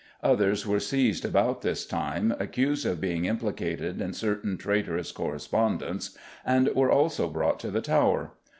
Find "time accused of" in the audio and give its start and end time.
1.85-2.99